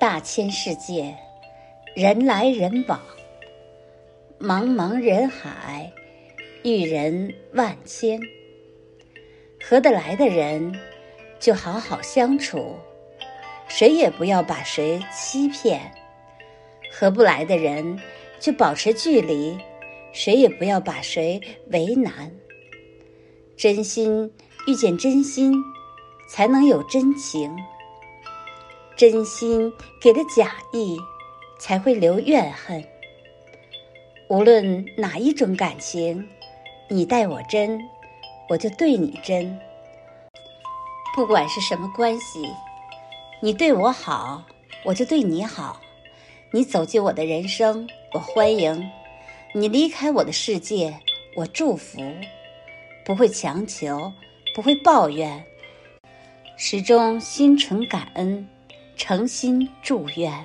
[0.00, 1.12] 大千世界，
[1.96, 3.00] 人来人往，
[4.38, 5.92] 茫茫人海，
[6.62, 8.20] 遇人万千。
[9.60, 10.72] 合得来的人，
[11.40, 12.76] 就好好相处，
[13.66, 15.80] 谁也不要把谁欺骗；
[16.92, 18.00] 合不来的人，
[18.38, 19.58] 就保持距离，
[20.12, 21.40] 谁也不要把谁
[21.72, 22.30] 为难。
[23.56, 24.32] 真心
[24.68, 25.52] 遇见真心，
[26.30, 27.50] 才能有真情；
[28.98, 30.98] 真心给的假意，
[31.56, 32.84] 才会留怨恨。
[34.28, 36.28] 无论哪一种感情，
[36.88, 37.80] 你待我真，
[38.48, 39.56] 我就对你真。
[41.14, 42.52] 不管是什么关系，
[43.40, 44.44] 你对我好，
[44.84, 45.80] 我就对你好。
[46.50, 48.82] 你走进我的人生，我欢迎；
[49.54, 50.92] 你离开我的世界，
[51.36, 52.00] 我祝福。
[53.04, 54.12] 不会强求，
[54.56, 55.44] 不会抱怨，
[56.56, 58.48] 始终心存感恩，
[58.98, 60.44] 诚心祝愿。